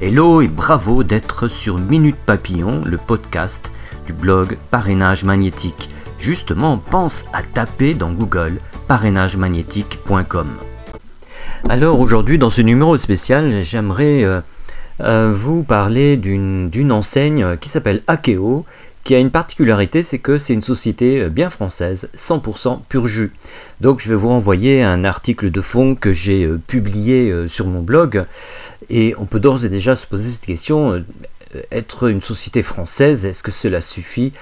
Hello 0.00 0.40
et 0.42 0.46
bravo 0.46 1.02
d'être 1.02 1.48
sur 1.48 1.76
Minute 1.76 2.14
Papillon, 2.14 2.82
le 2.84 2.98
podcast 2.98 3.72
du 4.06 4.12
blog 4.12 4.56
Parrainage 4.70 5.24
Magnétique. 5.24 5.88
Justement, 6.20 6.78
pense 6.78 7.24
à 7.32 7.42
taper 7.42 7.94
dans 7.94 8.12
Google 8.12 8.60
parrainagemagnétique.com. 8.86 10.46
Alors 11.68 11.98
aujourd'hui, 11.98 12.38
dans 12.38 12.48
ce 12.48 12.62
numéro 12.62 12.96
spécial, 12.96 13.64
j'aimerais 13.64 14.22
euh, 14.22 14.40
euh, 15.00 15.32
vous 15.34 15.64
parler 15.64 16.16
d'une 16.16 16.92
enseigne 16.92 17.56
qui 17.56 17.68
s'appelle 17.68 18.04
Akeo 18.06 18.66
qui 19.04 19.14
a 19.14 19.18
une 19.18 19.30
particularité, 19.30 20.02
c'est 20.02 20.18
que 20.18 20.38
c'est 20.38 20.52
une 20.52 20.62
société 20.62 21.20
euh, 21.20 21.28
bien 21.28 21.50
française, 21.50 22.08
100% 22.16 22.80
pur 22.88 23.06
jus. 23.06 23.32
Donc 23.80 24.00
je 24.00 24.08
vais 24.08 24.14
vous 24.14 24.28
renvoyer 24.28 24.82
un 24.82 25.04
article 25.04 25.50
de 25.50 25.60
fond 25.60 25.94
que 25.94 26.12
j'ai 26.12 26.44
euh, 26.44 26.60
publié 26.66 27.30
euh, 27.30 27.48
sur 27.48 27.66
mon 27.66 27.80
blog, 27.80 28.24
et 28.90 29.14
on 29.18 29.26
peut 29.26 29.40
d'ores 29.40 29.64
et 29.64 29.68
déjà 29.68 29.96
se 29.96 30.06
poser 30.06 30.30
cette 30.30 30.46
question, 30.46 31.02
être 31.70 32.08
une 32.08 32.22
société 32.22 32.62
française, 32.62 33.24
est-ce 33.26 33.42
que 33.42 33.50
cela 33.50 33.80
suffit 33.80 34.32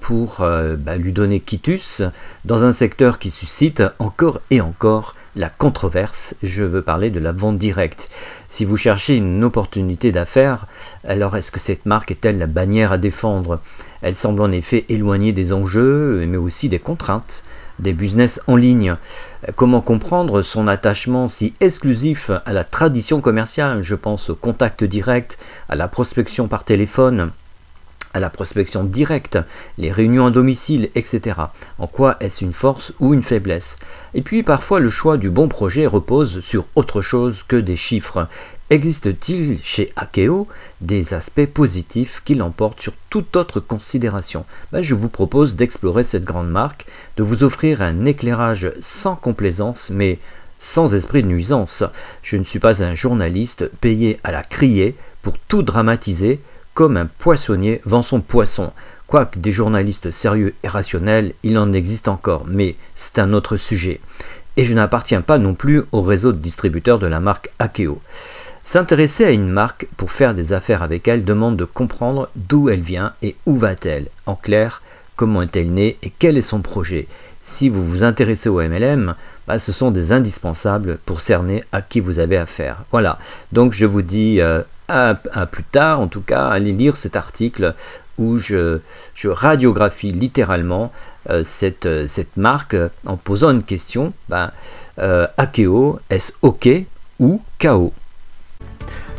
pour 0.00 0.36
bah, 0.78 0.96
lui 0.96 1.12
donner 1.12 1.40
quitus 1.40 2.02
dans 2.44 2.64
un 2.64 2.72
secteur 2.72 3.18
qui 3.18 3.30
suscite 3.30 3.82
encore 3.98 4.40
et 4.50 4.60
encore 4.60 5.14
la 5.34 5.48
controverse, 5.48 6.34
je 6.42 6.62
veux 6.62 6.82
parler 6.82 7.10
de 7.10 7.20
la 7.20 7.32
vente 7.32 7.58
directe. 7.58 8.10
Si 8.48 8.64
vous 8.64 8.76
cherchez 8.76 9.16
une 9.16 9.42
opportunité 9.44 10.12
d'affaires, 10.12 10.66
alors 11.06 11.36
est-ce 11.36 11.50
que 11.50 11.60
cette 11.60 11.86
marque 11.86 12.10
est-elle 12.10 12.38
la 12.38 12.46
bannière 12.46 12.92
à 12.92 12.98
défendre? 12.98 13.60
Elle 14.02 14.16
semble 14.16 14.42
en 14.42 14.52
effet 14.52 14.84
éloignée 14.88 15.32
des 15.32 15.52
enjeux, 15.52 16.26
mais 16.26 16.36
aussi 16.36 16.68
des 16.68 16.78
contraintes 16.78 17.44
des 17.78 17.92
business 17.92 18.40
en 18.46 18.56
ligne. 18.56 18.96
Comment 19.56 19.80
comprendre 19.80 20.42
son 20.42 20.68
attachement 20.68 21.28
si 21.28 21.54
exclusif 21.60 22.30
à 22.44 22.52
la 22.52 22.64
tradition 22.64 23.20
commerciale? 23.20 23.82
Je 23.82 23.94
pense 23.94 24.30
au 24.30 24.34
contact 24.34 24.84
direct, 24.84 25.38
à 25.68 25.76
la 25.76 25.88
prospection 25.88 26.48
par 26.48 26.64
téléphone, 26.64 27.32
à 28.14 28.20
la 28.20 28.30
prospection 28.30 28.84
directe, 28.84 29.38
les 29.78 29.90
réunions 29.90 30.26
à 30.26 30.30
domicile, 30.30 30.90
etc. 30.94 31.36
En 31.78 31.86
quoi 31.86 32.16
est-ce 32.20 32.44
une 32.44 32.52
force 32.52 32.92
ou 33.00 33.14
une 33.14 33.22
faiblesse? 33.22 33.76
Et 34.14 34.22
puis 34.22 34.42
parfois 34.42 34.80
le 34.80 34.90
choix 34.90 35.16
du 35.16 35.30
bon 35.30 35.48
projet 35.48 35.86
repose 35.86 36.40
sur 36.40 36.66
autre 36.74 37.00
chose 37.00 37.42
que 37.46 37.56
des 37.56 37.76
chiffres. 37.76 38.28
Existe-t-il 38.72 39.58
chez 39.62 39.92
Akeo 39.96 40.48
des 40.80 41.12
aspects 41.12 41.44
positifs 41.44 42.22
qui 42.24 42.34
l'emportent 42.34 42.80
sur 42.80 42.94
toute 43.10 43.36
autre 43.36 43.60
considération? 43.60 44.46
Ben, 44.72 44.80
Je 44.80 44.94
vous 44.94 45.10
propose 45.10 45.56
d'explorer 45.56 46.04
cette 46.04 46.24
grande 46.24 46.48
marque, 46.48 46.86
de 47.18 47.22
vous 47.22 47.44
offrir 47.44 47.82
un 47.82 48.06
éclairage 48.06 48.72
sans 48.80 49.14
complaisance 49.14 49.90
mais 49.90 50.18
sans 50.58 50.94
esprit 50.94 51.22
de 51.22 51.28
nuisance. 51.28 51.84
Je 52.22 52.38
ne 52.38 52.44
suis 52.44 52.60
pas 52.60 52.82
un 52.82 52.94
journaliste 52.94 53.70
payé 53.82 54.18
à 54.24 54.32
la 54.32 54.42
crier 54.42 54.96
pour 55.20 55.38
tout 55.38 55.62
dramatiser, 55.62 56.40
comme 56.72 56.96
un 56.96 57.04
poissonnier 57.04 57.82
vend 57.84 58.00
son 58.00 58.22
poisson. 58.22 58.72
Quoique 59.06 59.38
des 59.38 59.52
journalistes 59.52 60.10
sérieux 60.10 60.54
et 60.62 60.68
rationnels, 60.68 61.34
il 61.42 61.58
en 61.58 61.74
existe 61.74 62.08
encore, 62.08 62.46
mais 62.48 62.76
c'est 62.94 63.18
un 63.18 63.34
autre 63.34 63.58
sujet. 63.58 64.00
Et 64.56 64.64
je 64.64 64.72
n'appartiens 64.72 65.20
pas 65.20 65.36
non 65.36 65.52
plus 65.52 65.82
au 65.92 66.00
réseau 66.00 66.32
de 66.32 66.38
distributeurs 66.38 66.98
de 66.98 67.06
la 67.06 67.20
marque 67.20 67.50
Akeo. 67.58 68.00
S'intéresser 68.64 69.24
à 69.24 69.30
une 69.30 69.50
marque 69.50 69.88
pour 69.96 70.12
faire 70.12 70.34
des 70.34 70.52
affaires 70.52 70.82
avec 70.82 71.08
elle 71.08 71.24
demande 71.24 71.56
de 71.56 71.64
comprendre 71.64 72.28
d'où 72.36 72.68
elle 72.68 72.80
vient 72.80 73.12
et 73.20 73.34
où 73.44 73.56
va-t-elle. 73.56 74.06
En 74.24 74.36
clair, 74.36 74.82
comment 75.16 75.42
est-elle 75.42 75.72
née 75.72 75.98
et 76.02 76.12
quel 76.16 76.38
est 76.38 76.42
son 76.42 76.60
projet. 76.60 77.08
Si 77.42 77.68
vous 77.68 77.84
vous 77.84 78.04
intéressez 78.04 78.48
au 78.48 78.62
MLM, 78.62 79.16
bah, 79.48 79.58
ce 79.58 79.72
sont 79.72 79.90
des 79.90 80.12
indispensables 80.12 80.98
pour 81.04 81.20
cerner 81.20 81.64
à 81.72 81.82
qui 81.82 81.98
vous 81.98 82.20
avez 82.20 82.36
affaire. 82.36 82.84
Voilà, 82.92 83.18
donc 83.50 83.72
je 83.72 83.84
vous 83.84 84.02
dis 84.02 84.40
euh, 84.40 84.62
à, 84.86 85.16
plus 85.50 85.64
tard, 85.64 85.98
en 85.98 86.06
tout 86.06 86.20
cas, 86.20 86.46
allez 86.46 86.72
lire 86.72 86.96
cet 86.96 87.16
article 87.16 87.74
où 88.16 88.38
je, 88.38 88.78
radiographie 89.24 90.12
littéralement 90.12 90.92
euh, 91.30 91.42
cette, 91.44 91.86
euh, 91.86 92.06
cette, 92.06 92.36
marque 92.36 92.76
en 93.06 93.16
posant 93.16 93.50
une 93.50 93.64
question. 93.64 94.12
Akeo, 95.36 95.98
est-ce 96.10 96.32
OK 96.42 96.68
ou 97.18 97.42
KO 97.58 97.92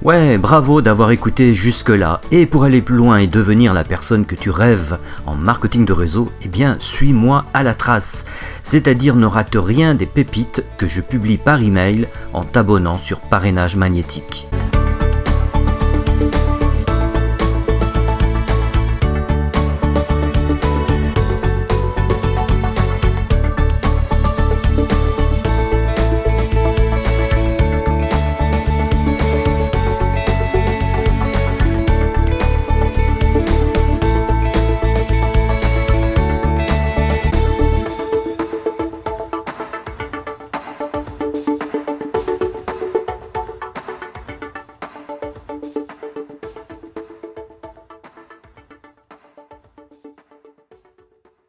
Ouais, 0.00 0.38
bravo 0.38 0.80
d'avoir 0.80 1.10
écouté 1.10 1.54
jusque-là. 1.54 2.20
Et 2.30 2.46
pour 2.46 2.62
aller 2.62 2.80
plus 2.80 2.94
loin 2.94 3.18
et 3.18 3.26
devenir 3.26 3.74
la 3.74 3.82
personne 3.82 4.26
que 4.26 4.36
tu 4.36 4.48
rêves 4.48 4.96
en 5.26 5.34
marketing 5.34 5.84
de 5.84 5.92
réseau, 5.92 6.30
eh 6.42 6.48
bien, 6.48 6.76
suis-moi 6.78 7.46
à 7.52 7.64
la 7.64 7.74
trace. 7.74 8.24
C'est-à-dire 8.62 9.16
ne 9.16 9.26
rate 9.26 9.56
rien 9.56 9.94
des 9.94 10.06
pépites 10.06 10.62
que 10.76 10.86
je 10.86 11.00
publie 11.00 11.36
par 11.36 11.60
email 11.60 12.06
en 12.32 12.44
t'abonnant 12.44 12.96
sur 12.96 13.18
Parrainage 13.18 13.74
Magnétique. 13.74 14.46